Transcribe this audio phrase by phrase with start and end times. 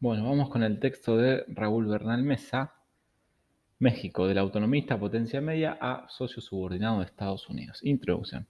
[0.00, 2.72] Bueno, vamos con el texto de Raúl Bernal Mesa,
[3.80, 7.80] México, del autonomista potencia media a socio subordinado de Estados Unidos.
[7.82, 8.46] Introducción.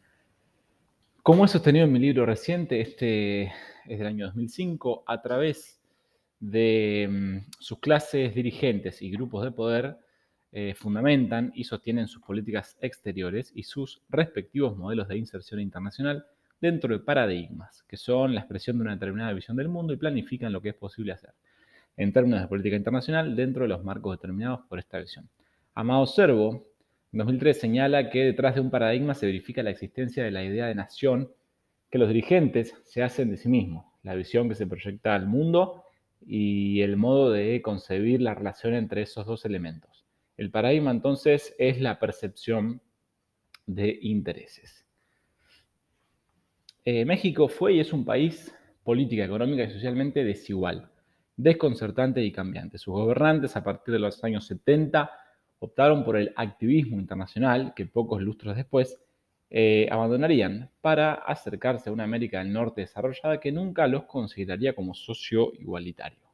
[1.22, 3.44] Como he sostenido en mi libro reciente, este
[3.86, 5.80] es del año 2005, a través
[6.38, 9.96] de mm, sus clases dirigentes y grupos de poder,
[10.52, 16.26] eh, fundamentan y sostienen sus políticas exteriores y sus respectivos modelos de inserción internacional
[16.60, 20.52] dentro de paradigmas, que son la expresión de una determinada visión del mundo y planifican
[20.52, 21.34] lo que es posible hacer
[21.98, 25.28] en términos de política internacional dentro de los marcos determinados por esta visión.
[25.74, 26.68] Amado Servo,
[27.12, 30.66] en 2003 señala que detrás de un paradigma se verifica la existencia de la idea
[30.66, 31.32] de nación
[31.90, 35.82] que los dirigentes se hacen de sí mismos, la visión que se proyecta al mundo
[36.24, 40.06] y el modo de concebir la relación entre esos dos elementos.
[40.36, 42.80] El paradigma entonces es la percepción
[43.66, 44.87] de intereses.
[46.90, 48.50] Eh, México fue y es un país
[48.82, 50.90] política, económica y socialmente desigual
[51.36, 52.78] desconcertante y cambiante.
[52.78, 55.10] Sus gobernantes, a partir de los años 70,
[55.58, 58.98] optaron por el activismo internacional, que pocos lustros después
[59.50, 64.94] eh, abandonarían, para acercarse a una América del Norte desarrollada que nunca los consideraría como
[64.94, 66.26] socio igualitario.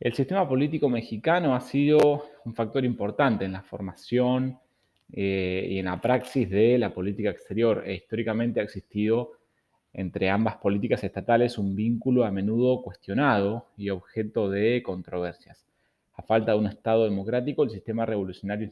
[0.00, 4.58] El sistema político mexicano ha sido un factor importante en la formación
[5.12, 7.82] eh, y en la praxis de la política exterior.
[7.86, 9.32] E históricamente ha existido
[9.92, 15.66] entre ambas políticas estatales un vínculo a menudo cuestionado y objeto de controversias.
[16.14, 18.64] A falta de un Estado democrático, el sistema revolucionario,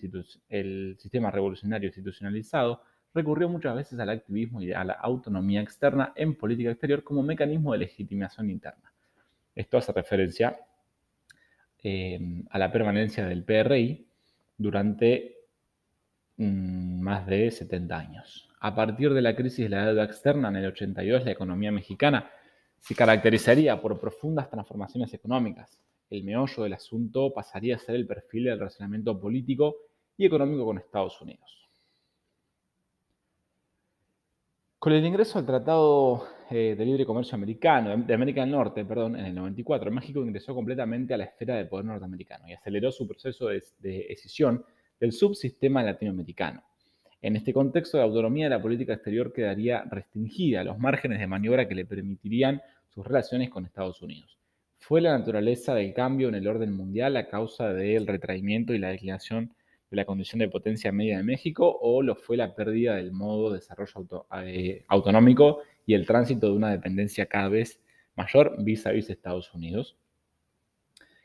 [1.89, 2.83] institucionalizado
[3.13, 7.73] recurrió muchas veces al activismo y a la autonomía externa en política exterior como mecanismo
[7.73, 8.93] de legitimación interna.
[9.55, 10.59] Esto hace referencia
[11.83, 14.07] eh, a la permanencia del PRI
[14.57, 15.40] durante
[16.45, 20.57] mm, más de 70 años a partir de la crisis de la deuda externa en
[20.57, 22.31] el 82, la economía mexicana
[22.79, 25.81] se caracterizaría por profundas transformaciones económicas.
[26.11, 29.77] El meollo del asunto pasaría a ser el perfil del relacionamiento político
[30.17, 31.69] y económico con Estados Unidos.
[34.79, 39.17] Con el ingreso al Tratado eh, de Libre Comercio Americano, de América del Norte, perdón,
[39.17, 43.07] en el 94, México ingresó completamente a la esfera de poder norteamericano y aceleró su
[43.07, 44.07] proceso de, de
[45.01, 46.63] del subsistema latinoamericano.
[47.23, 51.27] En este contexto, la autonomía de la política exterior quedaría restringida a los márgenes de
[51.27, 54.39] maniobra que le permitirían sus relaciones con Estados Unidos.
[54.79, 58.89] ¿Fue la naturaleza del cambio en el orden mundial a causa del retraimiento y la
[58.89, 59.55] declinación
[59.91, 63.51] de la condición de potencia media de México o lo fue la pérdida del modo
[63.51, 67.81] de desarrollo eh, autonómico y el tránsito de una dependencia cada vez
[68.17, 69.97] mayor vis a vis Estados Unidos?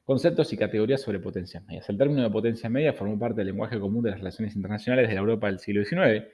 [0.05, 1.89] Conceptos y categorías sobre potencias medias.
[1.89, 5.15] El término de potencia media formó parte del lenguaje común de las relaciones internacionales de
[5.15, 6.27] la Europa del siglo XIX,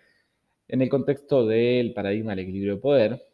[0.68, 3.26] en el contexto del paradigma del equilibrio de poder,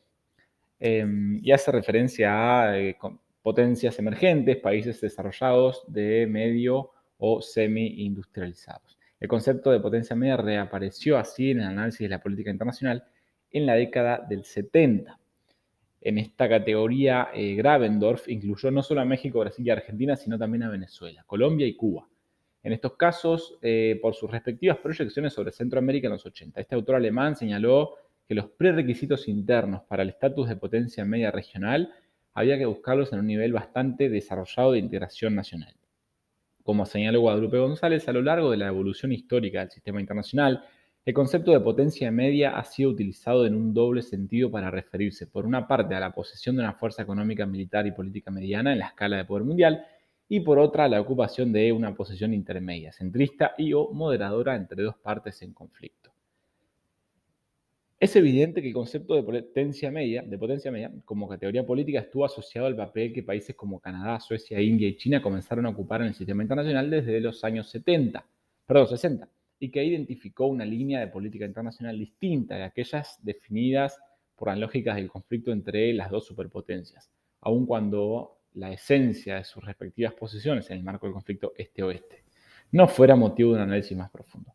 [0.79, 2.95] em, y hace referencia a eh,
[3.41, 8.99] potencias emergentes, países desarrollados de medio o semi-industrializados.
[9.19, 13.03] El concepto de potencia media reapareció así en el análisis de la política internacional
[13.51, 15.17] en la década del 70
[16.01, 20.63] en esta categoría, eh, Gravendorf incluyó no solo a México, Brasil y Argentina, sino también
[20.63, 22.07] a Venezuela, Colombia y Cuba.
[22.63, 26.59] En estos casos, eh, por sus respectivas proyecciones sobre Centroamérica en los 80.
[26.59, 27.95] Este autor alemán señaló
[28.27, 31.93] que los prerequisitos internos para el estatus de potencia media regional
[32.33, 35.75] había que buscarlos en un nivel bastante desarrollado de integración nacional.
[36.61, 40.65] Como señaló Guadalupe González, a lo largo de la evolución histórica del sistema internacional,
[41.07, 45.45] el concepto de potencia media ha sido utilizado en un doble sentido para referirse, por
[45.45, 48.87] una parte, a la posesión de una fuerza económica, militar y política mediana en la
[48.87, 49.85] escala de poder mundial,
[50.27, 54.83] y por otra, a la ocupación de una posición intermedia, centrista y o moderadora entre
[54.83, 56.11] dos partes en conflicto.
[57.97, 62.25] Es evidente que el concepto de potencia media, de potencia media como categoría política estuvo
[62.25, 66.07] asociado al papel que países como Canadá, Suecia, India y China comenzaron a ocupar en
[66.07, 68.25] el sistema internacional desde los años 70,
[68.65, 69.29] perdón, 60
[69.59, 73.99] y que identificó una línea de política internacional distinta de aquellas definidas
[74.35, 79.63] por las lógicas del conflicto entre las dos superpotencias, aun cuando la esencia de sus
[79.63, 82.27] respectivas posiciones en el marco del conflicto este-oeste
[82.71, 84.53] no fuera motivo de un análisis más profundo.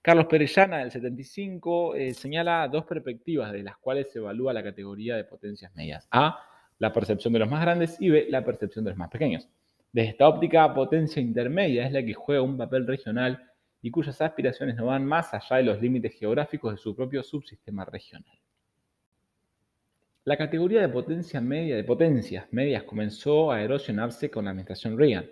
[0.00, 5.14] Carlos Perellana, del 75, eh, señala dos perspectivas de las cuales se evalúa la categoría
[5.14, 6.08] de potencias medias.
[6.10, 6.44] A,
[6.78, 9.48] la percepción de los más grandes y B, la percepción de los más pequeños.
[9.92, 13.51] Desde esta óptica, potencia intermedia es la que juega un papel regional
[13.82, 17.84] y cuyas aspiraciones no van más allá de los límites geográficos de su propio subsistema
[17.84, 18.38] regional.
[20.24, 25.26] La categoría de potencia media de potencias medias comenzó a erosionarse con la administración Reagan.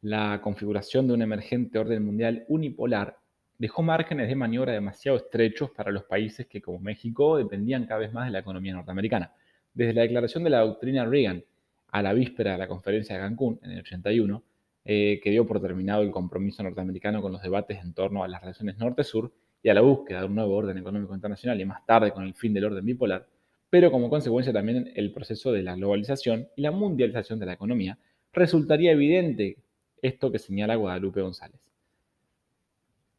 [0.00, 3.18] La configuración de un emergente orden mundial unipolar
[3.58, 8.14] dejó márgenes de maniobra demasiado estrechos para los países que, como México, dependían cada vez
[8.14, 9.34] más de la economía norteamericana.
[9.74, 11.44] Desde la declaración de la doctrina Reagan
[11.92, 14.42] a la víspera de la conferencia de Cancún, en el 81,
[14.84, 18.40] eh, que dio por terminado el compromiso norteamericano con los debates en torno a las
[18.40, 19.32] relaciones norte-sur
[19.62, 22.34] y a la búsqueda de un nuevo orden económico internacional y más tarde con el
[22.34, 23.26] fin del orden bipolar,
[23.68, 27.98] pero como consecuencia también el proceso de la globalización y la mundialización de la economía,
[28.32, 29.58] resultaría evidente
[30.02, 31.60] esto que señala Guadalupe González.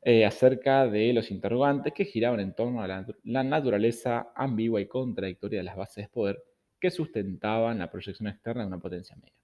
[0.03, 3.05] Eh, acerca de los interrogantes que giraban en torno a la,
[3.43, 6.43] naturaleza ambigua y contradictoria de las bases de poder
[6.79, 9.40] que sustentaban la proyección externa de una potencia media.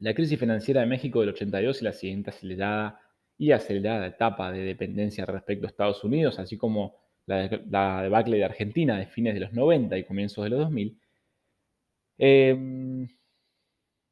[0.00, 3.00] La crisis financiera de México del 82 y la siguiente acelerada
[3.36, 6.96] y acelerada etapa de dependencia respecto a Estados Unidos, así como
[7.26, 10.98] la, debacle de Argentina de fines de los 90 y comienzos de los 2000,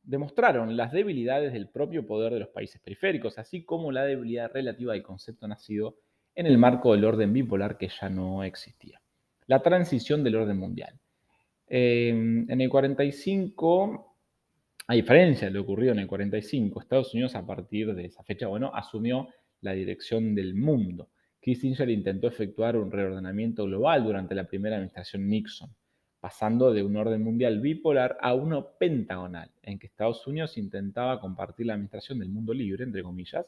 [0.03, 4.93] demostraron las debilidades del propio poder de los países periféricos, así como la debilidad relativa
[4.93, 5.99] del concepto nacido
[6.35, 9.03] en el marco del orden bipolar que ya no existía.
[9.47, 10.99] La transición del orden mundial.
[11.67, 14.16] Em, en el 45,
[14.87, 18.47] a diferencia de lo ocurrido en el 45, Estados Unidos a partir de esa fecha,
[18.47, 19.29] bueno, asumió
[19.61, 21.11] la dirección del mundo.
[21.41, 25.71] Kissinger intentó efectuar un reordenamiento global durante la primera administración Nixon
[26.27, 31.67] pasando de un orden mundial bipolar a uno pentagonal, en que Estados Unidos intentaba compartir
[31.67, 33.47] la administración del mundo libre, entre comillas,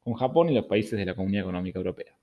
[0.00, 2.16] con Japón y los países de la Comunidad Económica Europea,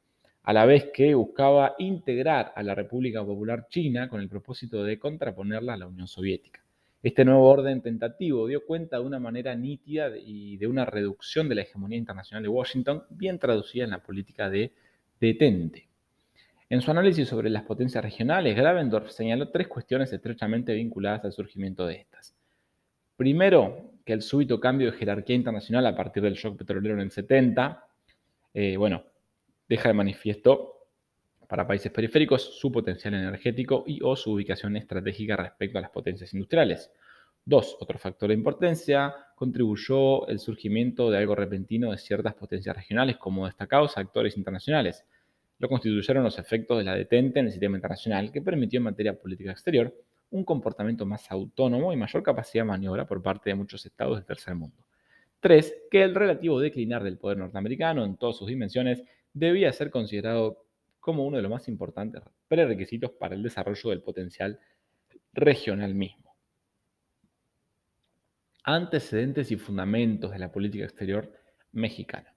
[0.43, 4.99] a la vez que buscaba integrar a la República Popular China con el propósito de
[4.99, 6.62] contraponerla a la Unión Soviética.
[7.03, 11.55] Este nuevo orden tentativo dio cuenta de una manera nítida y de una reducción de
[11.55, 14.71] la hegemonía internacional de Washington, bien traducida en la política de
[15.19, 15.89] detente.
[16.69, 21.85] En su análisis sobre las potencias regionales, Gravendorf señaló tres cuestiones estrechamente vinculadas al surgimiento
[21.85, 22.37] de estas.
[23.17, 27.11] Primero, que el súbito cambio de jerarquía internacional a partir del shock petrolero en el
[27.11, 27.85] 70,
[28.53, 29.03] eh, bueno,
[29.67, 30.82] deja de manifiesto
[31.53, 36.33] para países periféricos su potencial energético y o su ubicación estratégica respecto a las potencias
[36.33, 36.91] industriales.
[37.45, 43.17] Dos, otro factor de importancia, contribuyó el surgimiento de algo repentino de ciertas potencias regionales
[43.17, 45.05] como destacados actores internacionales,
[45.59, 49.13] lo constituyeron los efectos de la detente en el sistema internacional, que permitió en materia
[49.13, 49.93] política exterior
[50.31, 54.25] un comportamiento más autónomo y mayor capacidad de maniobra por parte de muchos estados del
[54.25, 54.87] tercer mundo.
[55.39, 59.03] Tres, que el relativo declinar del poder norteamericano en todas sus dimensiones
[59.33, 60.62] debía ser considerado
[61.03, 64.57] como uno de los más importantes prerequisitos para el desarrollo del potencial
[65.33, 66.33] regional mismo.
[68.63, 71.29] Antecedentes y fundamentos de la política exterior
[71.73, 72.33] mexicana.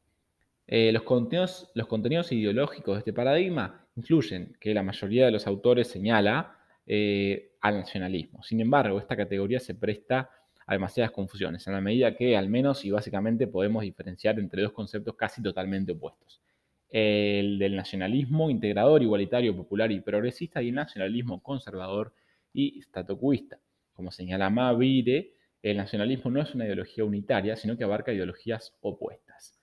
[0.66, 5.46] Eh, los, contenidos, los contenidos ideológicos de este paradigma influyen que la mayoría de los
[5.46, 6.58] autores señala
[6.88, 8.42] eh, al nacionalismo.
[8.42, 10.28] Sin embargo, esta categoría se presta
[10.66, 14.72] a demasiadas confusiones, en la medida que al menos y básicamente podemos diferenciar entre dos
[14.72, 16.42] conceptos casi totalmente opuestos.
[16.88, 22.14] El del nacionalismo integrador, igualitario, popular y progresista y el nacionalismo conservador
[22.52, 23.58] y statocuista.
[23.92, 29.60] Como señala Mavire, el nacionalismo no es una ideología unitaria, sino que abarca ideologías opuestas.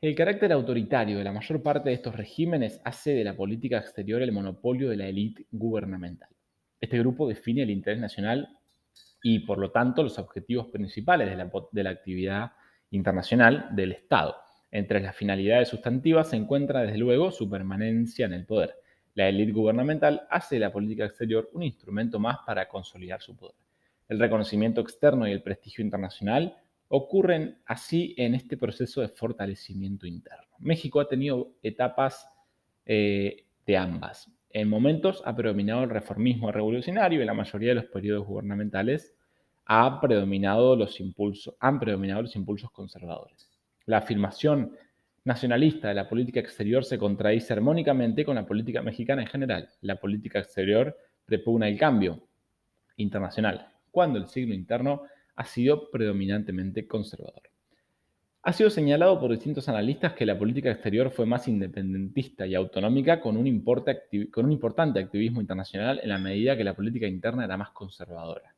[0.00, 4.22] El carácter autoritario de la mayor parte de estos regímenes hace de la política exterior
[4.22, 6.30] el monopolio de la élite gubernamental.
[6.80, 8.48] Este grupo define el interés nacional
[9.22, 12.52] y, por lo tanto, los objetivos principales de la, de la actividad
[12.90, 14.36] internacional del Estado.
[14.70, 18.76] Entre las finalidades sustantivas se encuentra, desde luego, su permanencia en el poder.
[19.14, 23.56] La élite gubernamental hace de la política exterior un instrumento más para consolidar su poder.
[24.08, 26.56] El reconocimiento externo y el prestigio internacional
[26.88, 30.46] ocurren así en este proceso de fortalecimiento interno.
[30.58, 32.28] México ha tenido etapas
[32.86, 34.30] eh, de ambas.
[34.50, 39.14] En momentos ha predominado el reformismo revolucionario y en la mayoría de los periodos gubernamentales
[39.66, 40.98] ha predominado los
[41.60, 43.49] han predominado los impulsos conservadores.
[43.90, 44.76] La afirmación
[45.24, 49.68] nacionalista de la política exterior se contradice armónicamente con la política mexicana en general.
[49.80, 52.22] La política exterior prepugna el cambio
[52.98, 55.02] internacional, cuando el siglo interno
[55.34, 57.42] ha sido predominantemente conservador.
[58.42, 63.20] Ha sido señalado por distintos analistas que la política exterior fue más independentista y autonómica
[63.20, 68.54] con un, importante activismo internacional en la medida que la política interna era más conservadora.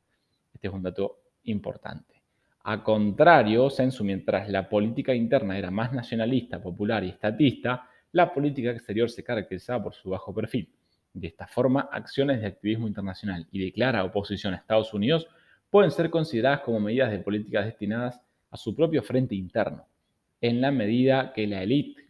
[0.52, 2.22] Este es un dato importante.
[2.64, 8.71] A contrario, Sensu, mientras la política interna era más nacionalista, popular y estatista, la política
[8.71, 10.69] exterior se caracterizaba por su bajo perfil.
[11.12, 15.26] De esta forma, acciones de activismo internacional y de clara oposición a Estados Unidos
[15.71, 19.87] pueden ser consideradas como medidas de políticas destinadas a su propio frente interno,
[20.40, 22.02] en la medida que la élite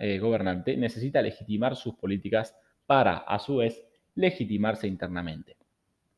[0.00, 5.56] eh, gobernante necesita legitimar sus políticas para, a su vez, legitimarse internamente.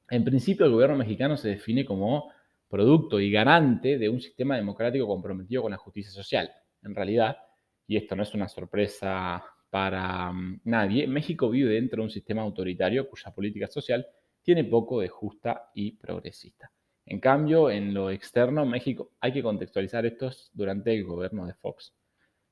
[0.08, 2.30] En principio, el gobierno mexicano se define como
[2.68, 6.50] producto y garante de un sistema democrático comprometido con la justicia social.
[6.82, 7.38] En realidad,
[7.86, 12.42] y esto no es una sorpresa para mm, nadie, México vive dentro de un sistema
[12.42, 14.06] autoritario cuya política social
[14.42, 16.70] tiene poco de justa y progresista.
[17.06, 21.94] En cambio, en lo externo, México, hay que contextualizar esto durante el gobierno de Fox.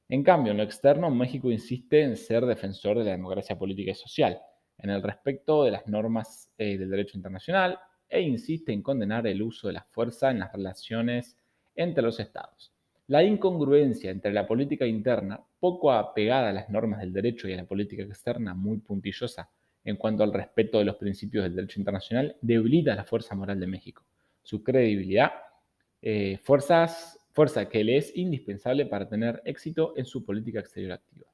[0.08, 3.94] En cambio, en lo externo, México insiste en ser defensor de la democracia política y
[3.94, 4.40] social,
[4.78, 9.42] en el respecto de las normas eh, del derecho internacional e insiste en condenar el
[9.42, 11.36] uso de la fuerza en las relaciones
[11.74, 12.72] entre los estados.
[13.08, 17.64] La incongruencia entre la política interna, poco apegada a las normas del derecho, y la
[17.64, 19.48] política externa, muy puntillosa
[19.84, 23.68] en cuanto al respeto de los principios del derecho internacional, debilita la fuerza moral de
[23.68, 24.04] México,
[24.42, 25.30] su credibilidad,
[26.02, 31.26] eh, fuerza que le es indispensable para tener éxito en su política exterior activa.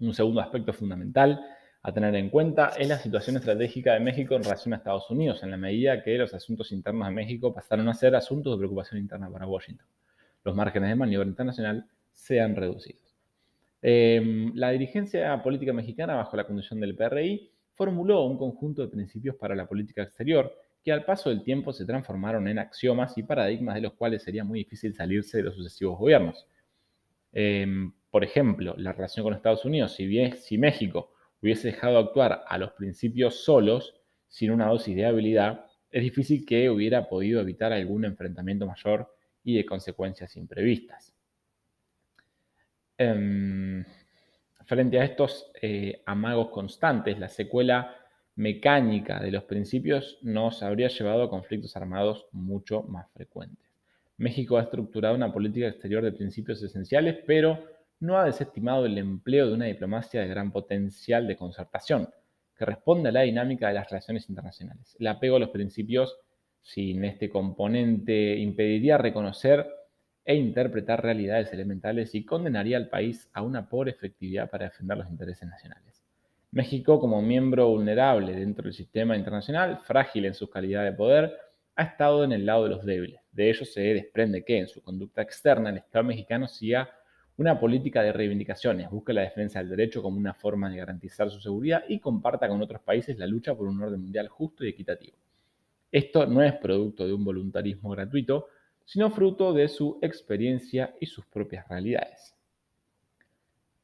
[0.00, 1.40] Un segundo aspecto fundamental
[1.82, 5.42] a tener en cuenta es la situación estratégica de México en relación a Estados Unidos,
[5.42, 9.00] en la medida que los asuntos internos de México pasaron a ser asuntos de preocupación
[9.00, 9.86] interna para Washington.
[10.44, 12.98] Los márgenes de maniobra internacional se han reducido.
[13.80, 19.36] Em, la dirigencia política mexicana, bajo la conducción del PRI, formuló un conjunto de principios
[19.36, 23.74] para la política exterior que al paso del tiempo se transformaron en axiomas y paradigmas
[23.76, 26.46] de los cuales sería muy difícil salirse de los sucesivos gobiernos.
[27.32, 32.44] Em, por ejemplo, la relación con Estados Unidos, si, bien, si México hubiese dejado actuar
[32.46, 33.94] a los principios solos,
[34.28, 39.56] sin una dosis de habilidad, es difícil que hubiera podido evitar algún enfrentamiento mayor y
[39.56, 41.14] de consecuencias imprevistas.
[42.96, 43.84] Em,
[44.66, 47.96] frente a estos eh, amagos constantes, la secuela
[48.36, 53.68] mecánica de los principios nos habría llevado a conflictos armados mucho más frecuentes.
[54.18, 57.64] México ha estructurado una política exterior de principios esenciales, pero
[58.00, 62.08] no ha desestimado el empleo de una diplomacia de gran potencial de concertación,
[62.56, 64.96] que responde a la dinámica de las relaciones internacionales.
[64.98, 66.18] El apego a los principios
[66.60, 69.66] sin este componente impediría reconocer
[70.24, 75.08] e interpretar realidades elementales y condenaría al país a una pobre efectividad para defender los
[75.10, 76.04] intereses nacionales.
[76.52, 81.36] México, como miembro vulnerable dentro del sistema internacional, frágil en su calidad de poder,
[81.76, 83.20] ha estado en el lado de los débiles.
[83.32, 86.90] De ello se desprende que en su conducta externa el Estado mexicano siga
[87.40, 91.40] una política de reivindicaciones, busque la defensa del derecho como una forma de garantizar su
[91.40, 95.16] seguridad y comparta con otros países la lucha por un orden mundial justo y equitativo.
[95.90, 98.48] Esto no es producto de un voluntarismo gratuito,
[98.84, 102.36] sino fruto de su experiencia y sus propias realidades.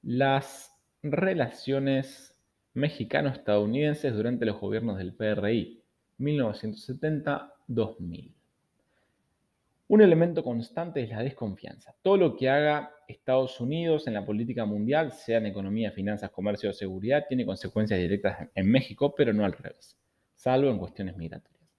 [0.02, 2.36] Las relaciones
[2.75, 5.82] mexicano-estadounidenses durante los gobiernos del PRI,
[6.18, 8.36] 1970-2000.
[9.88, 11.95] Un elemento constante es la desconfianza.
[12.02, 16.71] Todo lo que haga Estados Unidos en la política mundial, sea en economía, finanzas, comercio
[16.71, 19.97] o seguridad, tiene consecuencias directas en México, pero no al revés,
[20.35, 21.71] salvo en cuestiones migratorias.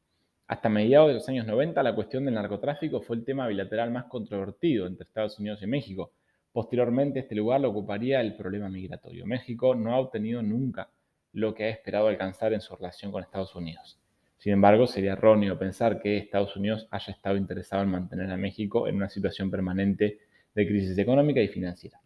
[0.47, 4.05] Hasta mediados de los años 90, la cuestión del narcotráfico fue el tema bilateral más
[4.05, 6.13] controvertido entre Estados Unidos y México,
[6.57, 9.27] Posteriormente, este lugar lo ocuparía el problema migratorio.
[9.27, 10.89] México no ha obtenido nunca
[11.33, 13.99] lo que ha esperado alcanzar en su relación con Estados Unidos.
[14.37, 18.87] Sin embargo, sería erróneo pensar que Estados Unidos haya estado interesado en mantener a México
[18.87, 20.19] en una situación permanente
[20.53, 21.99] de crisis económica y financiera.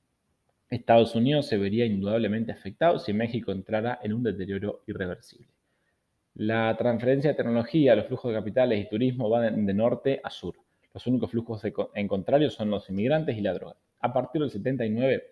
[0.69, 5.47] Estados Unidos se vería indudablemente afectado si México entrara en un deterioro irreversible.
[6.35, 10.55] La transferencia de tecnología, los flujos de capitales y turismo van de norte a sur.
[10.93, 11.61] Los únicos flujos
[11.93, 13.75] en contrario son los inmigrantes y la droga.
[13.99, 15.23] A partir del 79,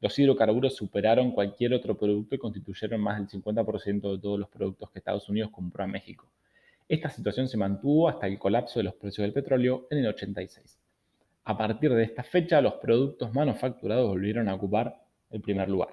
[0.00, 4.90] los hidrocarburos superaron cualquier otro producto y constituyeron más del 50% de todos los productos
[4.90, 6.28] que Estados Unidos compró a México.
[6.88, 10.80] Esta situación se mantuvo hasta el colapso de los precios del petróleo en el 86.
[11.44, 14.94] A partir de esta fecha, los productos manufacturados volvieron a ocupar
[15.30, 15.90] el primer lugar.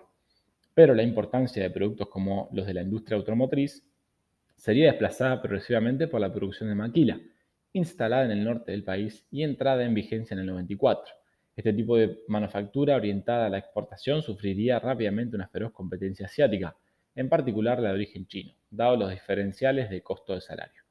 [0.74, 3.86] Pero la importancia de productos como los de la industria automotriz
[4.56, 7.20] sería desplazada progresivamente por la producción de maquila,
[7.74, 11.14] instalada en el norte del país y entrada en vigencia en el 94
[11.56, 16.76] este tipo de manufactura orientada a la exportación sufriría rápidamente una feroz competencia asiática,
[17.16, 20.85] en particular la de origen chino, dado los diferenciales de costo de salario.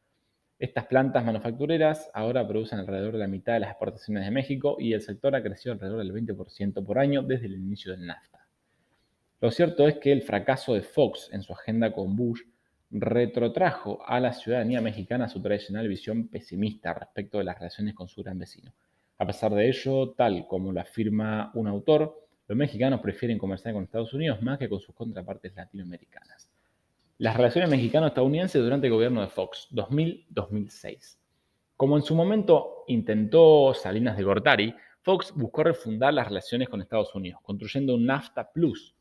[0.58, 4.92] Estas plantas manufactureras ahora producen alrededor de la mitad de las exportaciones de México y
[4.92, 8.46] el sector ha crecido alrededor del 20% por año desde el inicio del NAFTA.
[9.40, 12.42] Lo cierto es que el fracaso de Fox en su agenda con Bush
[12.90, 18.23] retrotrajo a la ciudadanía mexicana su tradicional visión pesimista respecto de las relaciones con su
[18.23, 18.73] gran vecino.
[19.18, 23.84] A pesar de ello, tal como lo afirma un autor, los mexicanos prefieren conversar con
[23.84, 26.49] Estados Unidos más que con sus contrapartes latinoamericanas.
[27.18, 31.16] Las relaciones mexicano-estadounidenses durante el gobierno de Fox, 2000-2006.
[31.76, 37.14] Como en su momento intentó Salinas de Gortari, Fox buscó refundar las relaciones con Estados
[37.14, 38.97] Unidos, construyendo un NAFTA Plus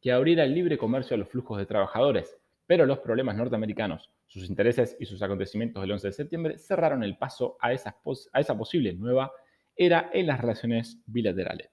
[0.00, 2.36] que abriera el libre comercio a los flujos de trabajadores,
[2.68, 7.18] pero los problemas norteamericanos, sus intereses y sus acontecimientos del 11 de septiembre cerraron el
[7.18, 9.32] paso a, esa posible nueva
[9.74, 11.70] era en las relaciones bilaterales.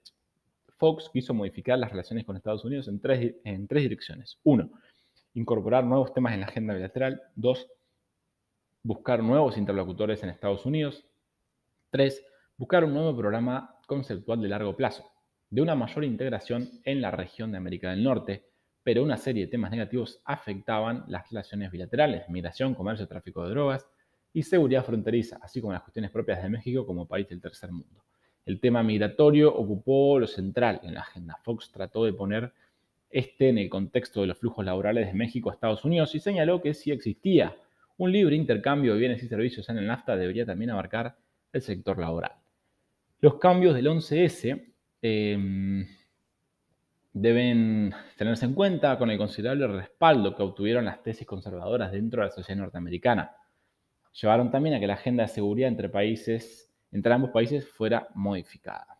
[0.76, 4.40] Fox quiso modificar las relaciones con Estados Unidos en tres, en tres direcciones.
[4.42, 4.72] Uno,
[5.34, 7.22] incorporar nuevos temas en la agenda bilateral.
[7.34, 7.68] Dos,
[8.82, 11.04] buscar nuevos interlocutores en Estados Unidos.
[11.90, 12.24] 3.
[12.56, 15.04] Buscar un nuevo programa conceptual de largo plazo,
[15.50, 18.46] de una mayor integración en la región de América del Norte,
[18.82, 23.88] pero una serie de temas negativos afectaban las relaciones bilaterales, migración, comercio, tráfico de drogas
[24.32, 28.04] y seguridad fronteriza, así como las cuestiones propias de México como país del tercer mundo.
[28.44, 31.38] El tema migratorio ocupó lo central en la agenda.
[31.42, 32.52] Fox trató de poner
[33.14, 36.60] este en el contexto de los flujos laborales de México a Estados Unidos y señaló
[36.60, 37.56] que si existía
[37.96, 41.16] un libre intercambio de bienes y servicios en el NAFTA debería también abarcar
[41.52, 42.32] el sector laboral.
[43.20, 44.64] Los cambios del 11S
[45.00, 45.86] em,
[47.12, 52.28] deben tenerse en cuenta con el considerable respaldo que obtuvieron las tesis conservadoras dentro de
[52.28, 53.36] la sociedad norteamericana.
[54.20, 58.93] Llevaron también a que la agenda de seguridad entre países, entre ambos países, fuera modificada.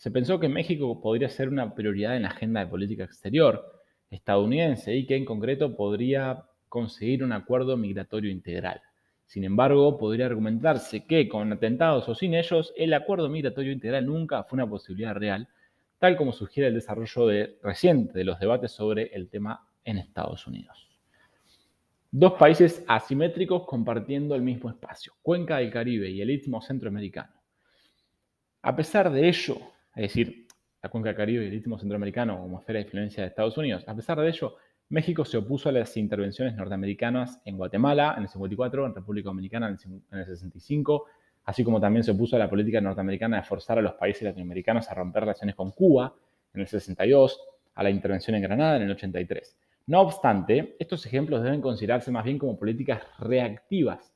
[0.00, 4.96] Se pensó que México podría ser una prioridad en la agenda de política exterior estadounidense
[4.96, 8.80] y que en concreto podría conseguir un acuerdo migratorio integral.
[9.26, 14.42] Sin embargo, podría argumentarse que con atentados o sin ellos, el acuerdo migratorio integral nunca
[14.44, 15.46] fue una posibilidad real
[15.98, 17.28] tal como sugiere el desarrollo
[17.62, 20.88] reciente de los debates sobre el tema en Estados Unidos.
[22.10, 27.34] Dos países asimétricos compartiendo el mismo espacio, Cuenca del Caribe y el Istmo Centroamericano.
[28.62, 29.58] A pesar de ello,
[29.94, 30.46] es decir,
[30.82, 33.94] la Cuenca Caribe y el Istmo Centroamericano como esfera de influencia de Estados Unidos, a
[33.94, 34.56] pesar de ello,
[34.88, 39.68] México se opuso a las intervenciones norteamericanas en Guatemala en el 54, en República Dominicana
[39.68, 41.06] en el 65
[41.44, 44.90] así como también se opuso a la política norteamericana de forzar a los países latinoamericanos
[44.90, 46.14] a romper relaciones con Cuba
[46.54, 47.40] en el 62,
[47.74, 49.56] a la intervención en Granada en el 83.
[49.86, 54.12] No obstante, estos ejemplos deben considerarse más bien como políticas reactivas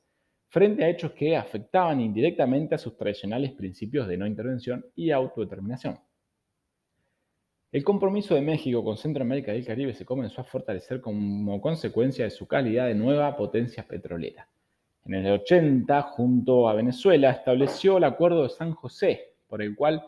[0.49, 5.99] frente a hechos que afectaban indirectamente a sus tradicionales principios de no intervención y autodeterminación.
[7.71, 12.23] El compromiso de México con Centroamérica y el Caribe se comenzó a fortalecer como consecuencia
[12.23, 14.47] de su calidad de nueva potencia petrolera.
[15.03, 20.03] En el 80, junto a Venezuela, estableció el Acuerdo de San José, por el cual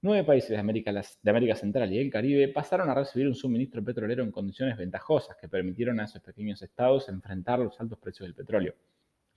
[0.00, 3.82] nueve países de América, de América Central y el Caribe pasaron a recibir un suministro
[3.82, 8.34] petrolero en condiciones ventajosas que permitieron a esos pequeños estados enfrentar los altos precios del
[8.34, 8.74] petróleo.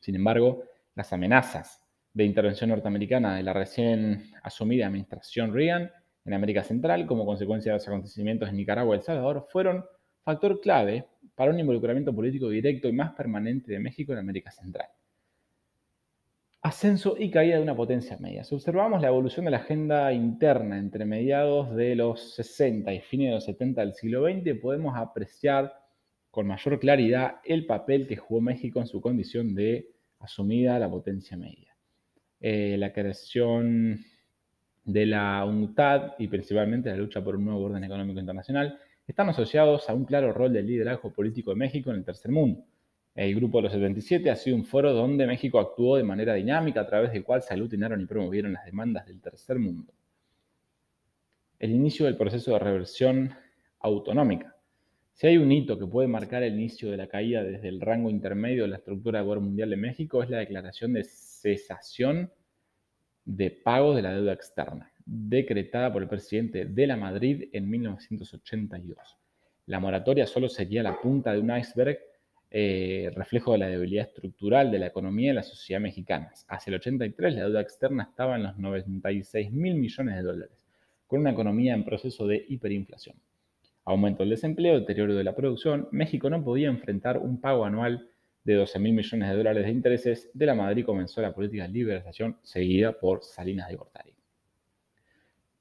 [0.02, 0.64] Sin embargo,
[0.96, 1.82] las amenazas
[2.14, 5.90] de intervención norteamericana de la recién asumida administración Reagan
[6.26, 9.86] en América Central, como consecuencia de los acontecimientos en Nicaragua y El Salvador, fueron
[10.24, 14.90] factor clave para un involucramiento político directo y más permanente de México en América Central
[16.62, 18.44] ascenso y caída de una potencia media.
[18.44, 23.30] Si observamos la evolución de la agenda interna entre mediados de los 60 y fines
[23.30, 25.74] de los 70 del siglo XX, podemos apreciar
[26.32, 29.89] con mayor claridad el papel que jugó México en su condición de
[30.20, 31.76] asumida la potencia media.
[32.39, 34.00] Eh, la creación
[34.84, 39.89] de la UNCTAD y principalmente la lucha por un nuevo orden económico internacional están asociados
[39.89, 42.63] a un claro rol del liderazgo político de México en el tercer mundo.
[43.13, 46.82] El Grupo de los 77 ha sido un foro donde México actuó de manera dinámica
[46.82, 49.94] a través del cual se aglutinaron y promovieron las demandas del tercer mundo.
[51.60, 53.36] El inicio del proceso de reversión
[53.80, 54.56] autonómica.
[55.13, 58.10] Si hay un hito que puede marcar el inicio de la caída desde el rango
[58.10, 62.32] intermedio de la estructura de Gobierno Mundial de México es la declaración de cesación
[63.26, 68.97] de pago de la deuda externa, decretada por el presidente de la Madrid en 1982.
[69.67, 72.00] La moratoria solo sería la punta de un iceberg
[72.50, 76.34] eh, reflejo de la debilidad estructural de la economía y la sociedad mexicana.
[76.47, 80.67] Hacia el 83 la deuda externa estaba en los 96 mil millones de dólares,
[81.08, 83.15] con una economía en proceso de hiperinflación.
[83.91, 88.08] Aumento del desempleo, deterioro de la producción, México no podía enfrentar un pago anual
[88.45, 91.73] de 12 mil millones de dólares de intereses, de la Madrid comenzó la política de
[91.73, 94.15] liberalización seguida por Salinas de Gortari.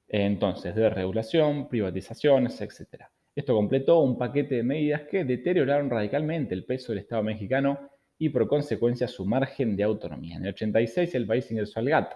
[0.07, 3.03] Entonces, de regulación, privatizaciones, etc.
[3.35, 8.29] Esto completó un paquete de medidas que deterioraron radicalmente el peso del Estado mexicano y
[8.29, 10.37] por consecuencia su margen de autonomía.
[10.37, 12.13] En el 86 el país ingresó al GATT,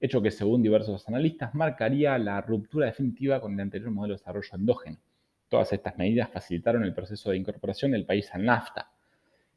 [0.00, 4.50] hecho que según diversos analistas marcaría la ruptura definitiva con el anterior modelo de desarrollo
[4.54, 4.98] endógeno.
[5.52, 8.90] Todas estas medidas facilitaron el proceso de incorporación del país al NAFTA.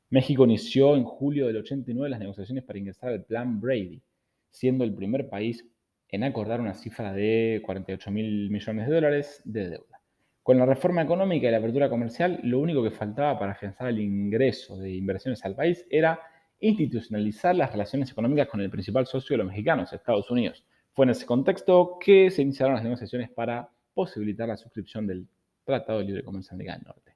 [0.09, 4.01] México inició en julio del 89 las negociaciones para ingresar al Plan Brady,
[4.49, 5.65] siendo el primer país
[6.09, 10.01] en acordar una cifra de 48 mil millones de dólares de deuda.
[10.43, 14.01] Con la reforma económica y la apertura comercial, lo único que faltaba para afianzar el
[14.01, 16.19] ingreso de inversiones al país era
[16.59, 20.65] institucionalizar las relaciones económicas con el principal socio de los mexicanos, Estados Unidos.
[20.91, 25.25] Fue en ese contexto que se iniciaron las negociaciones para posibilitar la suscripción del
[25.65, 27.15] Tratado de Libre Comercio Americano del Norte.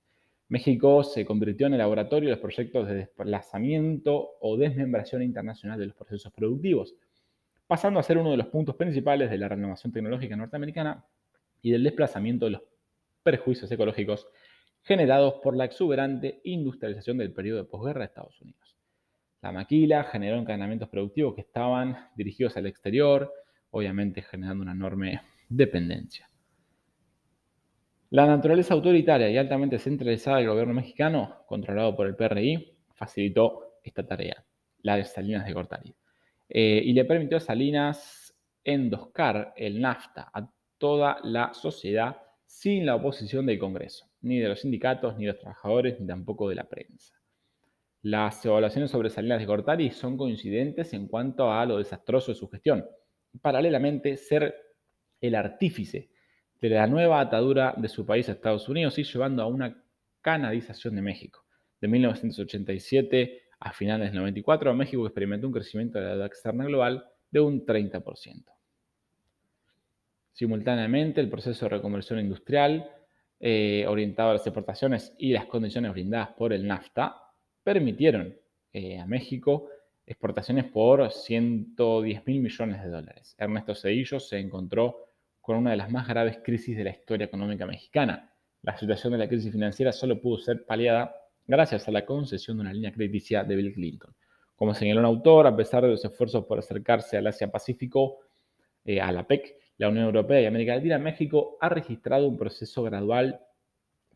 [0.50, 5.86] México se convirtió en el laboratorio de los proyectos de desplazamiento o desmembración internacional de
[5.86, 6.96] los procesos productivos,
[7.68, 11.06] pasando a ser uno de los puntos principales de la renovación tecnológica norteamericana
[11.62, 12.64] y del desplazamiento de los
[13.22, 14.28] perjuicios ecológicos
[14.82, 18.76] generados por la exuberante industrialización del periodo de posguerra de Estados Unidos.
[19.42, 23.32] La maquila generó encadenamientos productivos que estaban dirigidos al exterior,
[23.70, 26.29] obviamente generando una enorme dependencia.
[28.12, 34.04] La naturaleza autoritaria y altamente centralizada del gobierno mexicano, controlado por el PRI, facilitó esta
[34.04, 34.44] tarea,
[34.82, 35.96] la de Salinas de Gortari,
[36.50, 42.18] eh, y le permitió a Salinas endoscar el NAFTA a toda la sociedad
[42.48, 46.50] sin la oposición del Congreso, ni de los sindicatos, ni de los trabajadores, ni tampoco
[46.50, 47.14] de la prensa.
[48.02, 52.50] Las evaluaciones sobre Salinas de Gortari son coincidentes en cuanto a lo desastroso de su
[52.50, 52.88] gestión.
[53.40, 54.56] Paralelamente, ser
[55.22, 56.10] el artífice
[56.62, 59.82] de la nueva atadura de su país a Estados Unidos y llevando a una
[60.22, 61.46] canadización de México.
[61.80, 67.06] De 1987 a finales del 94, México experimentó un crecimiento de la deuda externa global
[67.32, 68.46] de un 30%.
[70.34, 72.90] Simultáneamente, el proceso de reconversión industrial
[73.40, 77.16] eh, orientado a las exportaciones y las condiciones brindadas por el NAFTA
[77.64, 78.36] permitieron
[78.74, 79.70] eh, a México
[80.06, 83.36] exportaciones por 110 mil millones de dólares.
[83.38, 85.09] Ernesto Cedillo se encontró
[85.42, 88.34] con una de las más graves crisis de la historia económica mexicana.
[88.62, 91.16] La situación de la crisis financiera solo pudo ser paliada
[91.48, 94.14] gracias a la concesión de una línea crediticia de Bill Clinton.
[94.56, 98.20] Como señaló un autor, a pesar de los esfuerzos por acercarse al Asia-Pacífico,
[98.84, 102.84] eh, a la PEC, la Unión Europea y América Latina, México ha registrado un proceso
[102.84, 103.40] gradual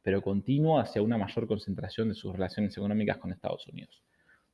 [0.03, 4.03] pero continuo hacia una mayor concentración de sus relaciones económicas con Estados Unidos.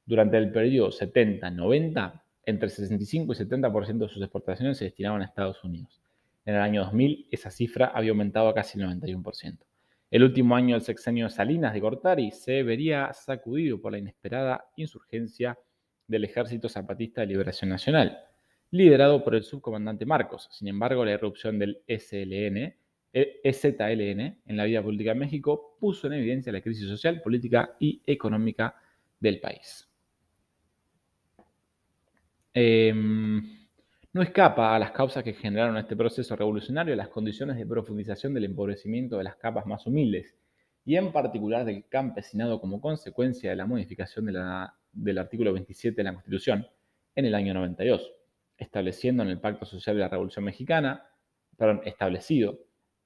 [0.05, 5.61] Durante el periodo 70-90, entre 65 y 70% de sus exportaciones se destinaban a Estados
[5.63, 5.99] Unidos.
[6.45, 9.57] En el año 2000, esa cifra había aumentado a casi el 91%.
[10.11, 14.65] El último año del sexenio de Salinas de Gortari se vería sacudido por la inesperada
[14.75, 15.57] insurgencia
[16.07, 18.17] del Ejército Zapatista de Liberación Nacional,
[18.71, 20.49] liderado por el subcomandante Marcos.
[20.51, 22.75] Sin embargo, la irrupción del SLN,
[23.13, 27.75] EZLN e en la vida política de México puso en evidencia la crisis social, política
[27.79, 28.75] y económica
[29.19, 29.87] del país.
[32.53, 33.58] Em,
[34.19, 38.43] no escapa a las causas que generaron este proceso revolucionario las condiciones de profundización del
[38.43, 40.35] empobrecimiento de las capas más humildes
[40.83, 44.25] y en particular del campesinado como consecuencia de la modificación
[44.91, 46.67] del artículo 27 de la Constitución
[47.15, 48.11] en el año 92
[48.57, 51.05] estableciendo en el Pacto Social de la Revolución Mexicana,
[51.55, 52.59] perdón, establecido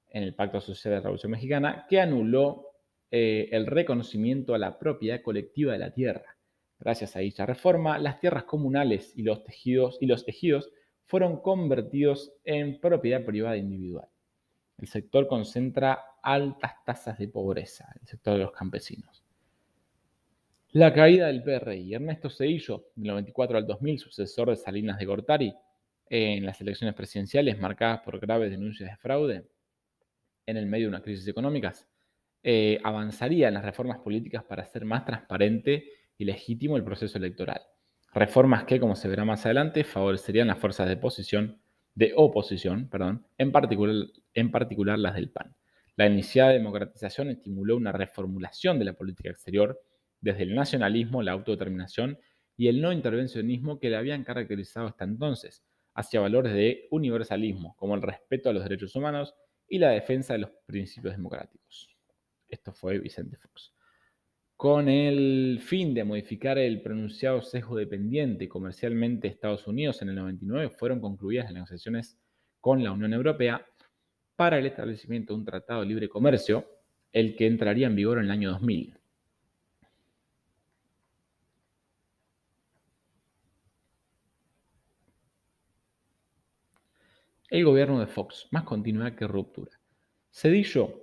[0.10, 2.72] en el Pacto Social de la Revolución Mexicana, que anuló
[3.12, 6.38] eh, el reconocimiento a la propiedad colectiva de la tierra.
[6.80, 10.72] Gracias a dicha reforma, las tierras comunales y los tejidos y los ejidos
[11.06, 14.08] fueron convertidos en propiedad privada individual.
[14.78, 19.24] El sector concentra altas tasas de pobreza, el sector de los campesinos.
[20.72, 21.94] La caída del PRI.
[21.94, 25.54] Ernesto Cedillo, del 94 al 2000, sucesor de Salinas de Gortari,
[26.10, 29.48] en las elecciones presidenciales marcadas por graves denuncias de fraude,
[30.46, 31.74] en el medio de una crisis económica,
[32.42, 37.62] eh, avanzaría en las reformas políticas para hacer más transparente y legítimo el proceso electoral.
[38.14, 41.62] Reformas que, como se verá más adelante, favorecerían las fuerzas de oposición,
[41.96, 45.56] de oposición perdón, en, particular, en particular las del PAN.
[45.96, 49.80] La iniciada democratización estimuló una reformulación de la política exterior
[50.22, 52.20] desde el nacionalismo, la autodeterminación
[52.56, 55.64] y el no intervencionismo que le habían caracterizado hasta entonces,
[55.96, 59.34] hacia valores de universalismo, como el respeto a los derechos humanos
[59.68, 61.90] y la defensa de los principios democráticos.
[62.48, 63.74] Esto fue Vicente Fox.
[64.56, 70.70] Con el fin de modificar el pronunciado sesgo dependiente comercialmente Estados Unidos en el 99,
[70.70, 72.18] fueron concluidas las negociaciones
[72.62, 73.66] con la Unión Europea
[74.36, 76.66] para el establecimiento de un tratado de libre comercio,
[77.12, 78.98] el que entraría en vigor en el año 2000.
[87.54, 89.80] el gobierno de Fox, más continuidad que ruptura.
[90.32, 91.03] Cedillo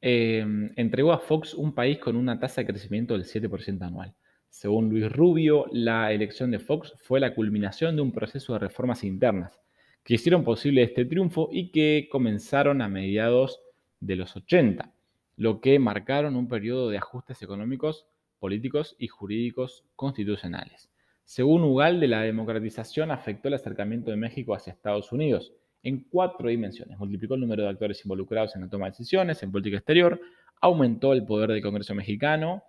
[0.00, 4.14] em, entregó a Fox un país con una tasa de crecimiento del 7% anual.
[4.48, 9.04] Según Luis Rubio, la elección de Fox fue la culminación de un proceso de reformas
[9.04, 9.60] internas
[10.08, 13.60] que hicieron posible este triunfo y que comenzaron a mediados
[14.00, 14.94] de los 80,
[15.36, 18.06] lo que marcaron un periodo de ajustes económicos,
[18.38, 20.90] políticos y jurídicos constitucionales.
[21.24, 26.98] Según Ugal, la democratización afectó el acercamiento de México hacia Estados Unidos, en cuatro dimensiones.
[26.98, 30.20] Multiplicó el número de actores involucrados en la toma de decisiones, en política exterior,
[30.60, 32.64] aumentó el poder del Congreso mexicano,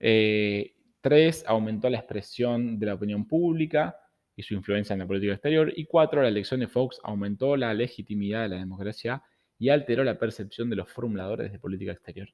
[0.00, 3.96] eh, tres, aumentó la expresión de la opinión pública
[4.34, 7.74] y su influencia en la política exterior, y cuatro, la elección de Fox aumentó la
[7.74, 9.22] legitimidad de la democracia
[9.58, 12.28] y alteró la percepción de los formuladores de política exterior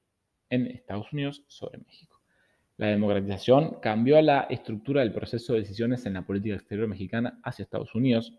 [0.51, 2.21] en Estados Unidos sobre México.
[2.77, 7.63] La democratización cambió la estructura del proceso de decisiones en la política exterior mexicana hacia
[7.63, 8.37] Estados Unidos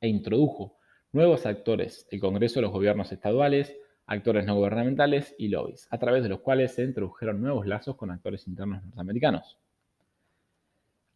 [0.00, 0.78] e introdujo
[1.14, 6.28] nuevos actores, el Congreso los gobiernos estaduales, actores no gubernamentales y lobbies, a través de
[6.28, 9.58] los cuales se introdujeron nuevos lazos con actores internos norteamericanos.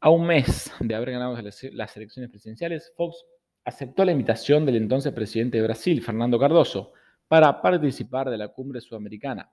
[0.01, 3.25] A un mes de haber ganado las elecciones presidenciales, Fox
[3.65, 6.93] aceptó la invitación del entonces presidente de Brasil, Fernando Cardoso,
[7.27, 9.51] para participar de la cumbre sudamericana.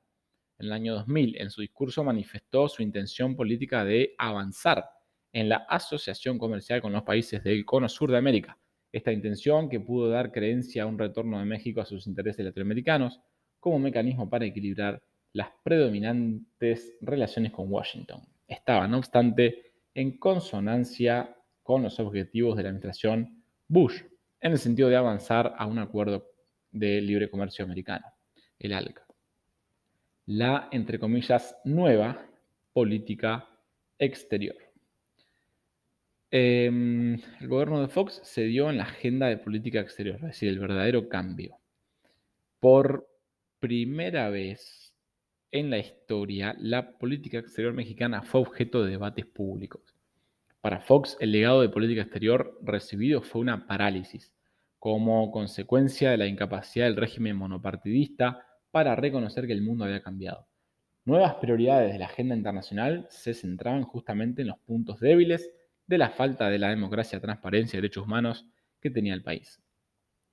[0.57, 4.85] En el año 2000, en su discurso manifestó su intención política de avanzar
[5.33, 8.57] en la asociación comercial con los países del cono sur de América.
[8.95, 13.19] Esta intención, que pudo dar creencia a un retorno de México a sus intereses latinoamericanos,
[13.59, 15.03] como mecanismo para equilibrar
[15.33, 18.21] las predominantes relaciones con Washington.
[18.47, 24.01] Estaba, no obstante, en consonancia con los objetivos de la administración Bush,
[24.39, 26.27] en el sentido de avanzar a un acuerdo
[26.71, 28.05] de libre comercio americano,
[28.59, 29.05] el ALCA.
[30.27, 32.25] La, entre comillas, nueva
[32.71, 33.45] política
[33.99, 34.64] exterior.
[36.37, 40.49] Em, el gobierno de Fox se dio en la agenda de política exterior, es decir,
[40.49, 41.59] el verdadero cambio.
[42.59, 43.07] Por
[43.61, 44.93] primera vez
[45.53, 49.95] en la historia, la política exterior mexicana fue objeto de debates públicos.
[50.59, 54.33] Para Fox, el legado de política exterior recibido fue una parálisis,
[54.77, 60.45] como consecuencia de la incapacidad del régimen monopartidista para reconocer que el mundo había cambiado.
[61.05, 65.49] Nuevas prioridades de la agenda internacional se centraban justamente en los puntos débiles
[65.87, 68.45] de la falta de la democracia, transparencia y derechos humanos
[68.81, 69.61] que tenía el país.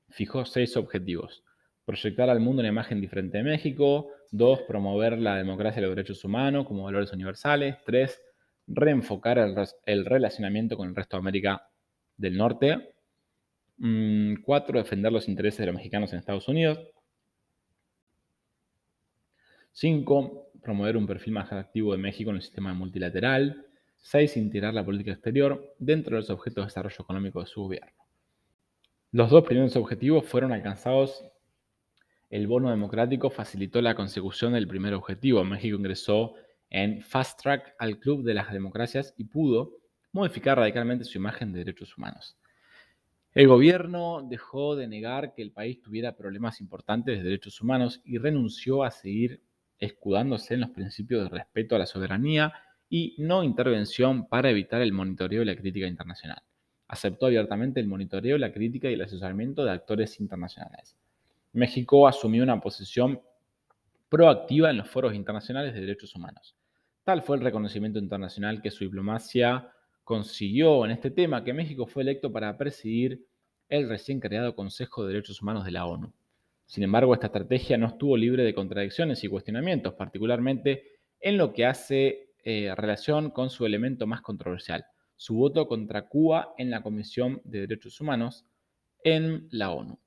[0.09, 1.43] Fijó seis objetivos
[1.85, 4.09] proyectar al mundo una imagen diferente de México.
[4.31, 7.77] Dos, promover la democracia y los derechos humanos como valores universales.
[7.85, 8.21] Tres,
[8.67, 9.39] reenfocar
[9.87, 11.69] el, relacionamiento con el resto de América
[12.17, 12.95] del Norte.
[13.79, 16.79] Mm, cuatro, defender los intereses de los mexicanos en Estados Unidos.
[19.73, 23.67] Cinco, promover un perfil más activo de México en el sistema multilateral.
[24.03, 28.07] Seis, integrar la política exterior dentro de los objetos de desarrollo económico de su gobierno.
[29.13, 31.25] Los dos primeros objetivos fueron alcanzados
[32.33, 35.45] el bono democrático facilitó la consecución del primer objetivo.
[35.45, 36.33] México ingresó
[36.71, 39.81] en Fast Track al Club de las Democracias y pudo
[40.13, 42.39] modificar radicalmente su imagen de derechos humanos.
[43.35, 48.17] El gobierno dejó de negar que el país tuviera problemas importantes de derechos humanos y
[48.17, 49.43] renunció a seguir
[49.79, 52.55] escudándose en los principios de respeto a la soberanía
[52.95, 56.43] y no intervención para evitar el monitoreo y la crítica internacional.
[56.89, 60.95] Aceptó abiertamente el monitoreo, la crítica y el asesoramiento de actores internacionales.
[61.55, 63.19] México asumió una posición
[64.11, 66.55] proactiva en los foros internacionales de derechos humanos.
[67.03, 69.73] Tal fue el reconocimiento internacional que su diplomacia
[70.05, 73.25] consiguió en este tema que México fue electo para presidir
[73.71, 76.13] el recién creado Consejo de Derechos Humanos de la ONU.
[76.67, 81.65] Sin embargo, esta estrategia no estuvo libre de contradicciones y cuestionamientos, particularmente en lo que
[81.65, 84.85] hace eh, relación con su elemento más controversial,
[85.17, 88.45] su voto contra Cuba en la Comisión de Derechos Humanos
[89.05, 89.99] en la ONU.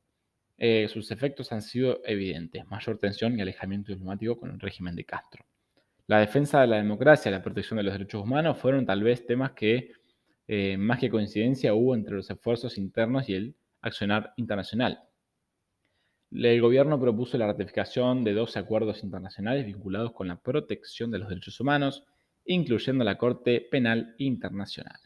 [0.58, 5.06] Eh, sus efectos han sido evidentes, mayor tensión y alejamiento diplomático con el régimen de
[5.06, 5.45] Castro.
[6.08, 9.26] La defensa de la democracia y la protección de los derechos humanos fueron tal vez
[9.26, 9.91] temas que,
[10.48, 15.02] eh, más que coincidencia, hubo entre los esfuerzos internos y el accionar internacional.
[16.32, 21.30] El gobierno propuso la ratificación de 12 acuerdos internacionales vinculados con la protección de los
[21.30, 22.04] derechos humanos,
[22.45, 24.99] incluyendo la Corte Penal Internacional.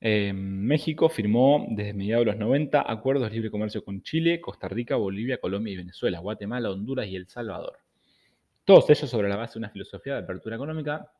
[0.00, 4.68] Eh, México firmó desde mediados de los 90 acuerdos de libre comercio con Chile, Costa
[4.68, 7.78] Rica, Bolivia, Colombia y Venezuela, Guatemala, Honduras y El Salvador.
[8.64, 11.10] Todos ellos sobre la base de una filosofía de apertura económica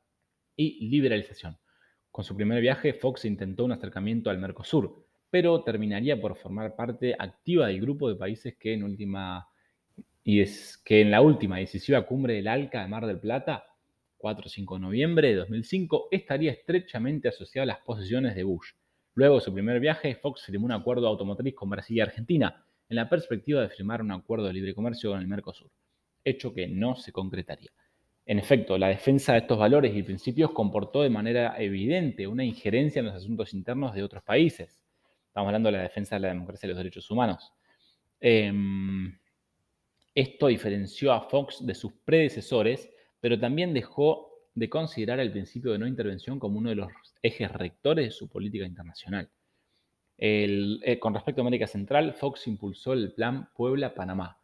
[0.55, 1.57] y liberalización.
[2.17, 7.15] Con su primer viaje, Fox intentó un acercamiento al Mercosur, pero terminaría por formar parte
[7.19, 9.47] activa del grupo de países que en última
[10.25, 13.67] y es que en la última decisiva cumbre del ALCA de Mar del Plata,
[14.17, 18.71] 4 5 de noviembre de 2005, estaría estrechamente asociada a las posiciones de Bush.
[19.13, 22.97] Luego de su primer viaje, Fox firmó un acuerdo automotriz con Brasil y Argentina, en
[22.97, 25.71] la perspectiva de firmar un acuerdo de libre comercio con el Mercosur,
[26.25, 27.73] hecho que no se concretaría.
[28.27, 32.99] En efecto, la defensa de estos valores y principios comportó de manera evidente una injerencia
[32.99, 34.83] en los asuntos internos de otros países.
[35.29, 37.53] Estamos hablando de la defensa de la democracia y los derechos humanos.
[38.19, 39.17] Em,
[40.13, 45.79] esto diferenció a Fox de sus predecesores, pero también dejó de considerar el principio de
[45.79, 46.91] no intervención como uno de los
[47.23, 49.31] ejes rectores de su política internacional.
[50.19, 54.41] Eh, con respecto a América Central, Fox impulsó el Plan Puebla-Panamá,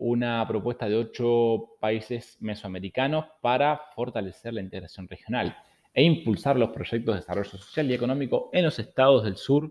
[0.00, 5.54] una propuesta de ocho países mesoamericanos para fortalecer la integración regional
[5.92, 9.70] e impulsar los proyectos de desarrollo social y económico en los estados del sur,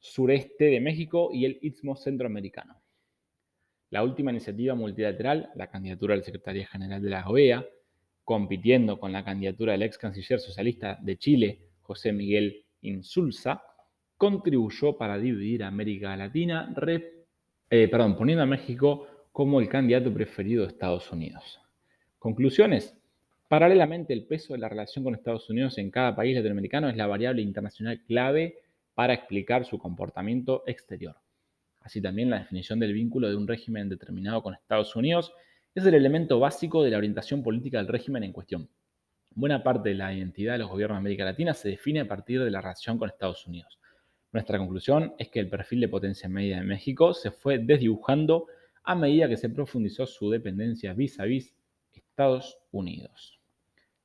[0.00, 2.82] sureste de México y el Istmo Centroamericano.
[3.90, 7.64] La última iniciativa multilateral, la candidatura del secretario general de la OEA,
[8.24, 13.62] compitiendo con la candidatura del ex canciller socialista de Chile, José Miguel Insulza,
[14.16, 16.74] contribuyó para dividir América Latina,
[17.70, 21.60] eh, poniendo a México como el candidato preferido de Estados Unidos.
[22.18, 22.96] Conclusiones.
[23.48, 27.06] Paralelamente, el peso de la relación con Estados Unidos en cada país latinoamericano es la
[27.06, 28.58] variable internacional clave
[28.94, 31.16] para explicar su comportamiento exterior.
[31.80, 35.32] Así también la definición del vínculo de un régimen determinado con Estados Unidos
[35.74, 38.68] es el elemento básico de la orientación política del régimen en cuestión.
[39.32, 42.42] Buena parte de la identidad de los gobiernos de América Latina se define a partir
[42.42, 43.78] de la relación con Estados Unidos.
[44.32, 48.46] Nuestra conclusión es que el perfil de potencia media de México se fue desdibujando
[48.84, 51.54] a medida que se profundizó su dependencia vis a vis
[51.92, 53.40] Estados Unidos.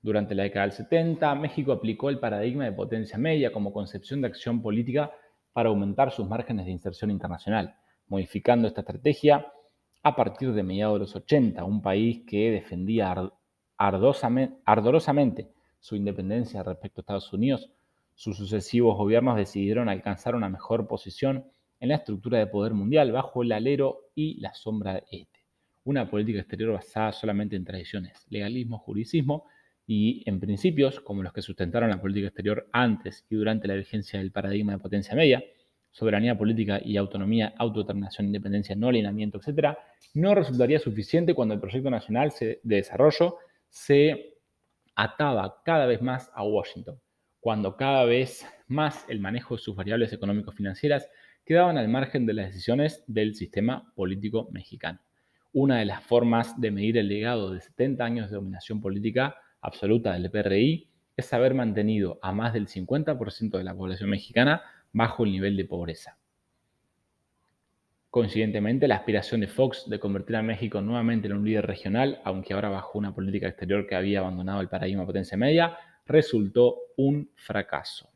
[0.01, 4.27] Durante la década del 70, México aplicó el paradigma de potencia media como concepción de
[4.27, 5.11] acción política
[5.51, 7.75] para aumentar sus márgenes de inserción internacional,
[8.07, 9.51] modificando esta estrategia
[10.03, 13.31] a partir de mediados de los 80, un país que defendía
[13.77, 17.69] ardorosamente su independencia respecto a Estados Unidos,
[18.13, 21.45] sus sucesivos gobiernos decidieron alcanzar una mejor posición
[21.79, 25.39] en la estructura de poder mundial bajo el alero y la sombra de este.
[25.83, 29.45] Una política exterior basada solamente en tradiciones, legalismo, juricismo
[29.85, 34.19] y en principios como los que sustentaron la política exterior antes y durante la vigencia
[34.19, 35.43] del paradigma de potencia media,
[35.91, 39.77] soberanía política y autonomía, autodeterminación, independencia, no alineamiento, etc.,
[40.13, 43.37] no resultaría suficiente cuando el proyecto nacional de desarrollo
[43.69, 44.35] se
[44.95, 46.99] ataba cada vez más a Washington,
[47.39, 51.07] cuando cada vez más el manejo de sus variables económico-financieras
[51.45, 54.99] quedaban al margen de las decisiones del sistema político mexicano.
[55.53, 60.13] Una de las formas de medir el legado de 70 años de dominación política absoluta
[60.13, 65.31] del PRI es haber mantenido a más del 50% de la población mexicana bajo el
[65.31, 66.17] nivel de pobreza.
[68.09, 72.53] Coincidentemente, la aspiración de Fox de convertir a México nuevamente en un líder regional, aunque
[72.53, 78.14] ahora bajo una política exterior que había abandonado el paradigma potencia media, resultó un fracaso.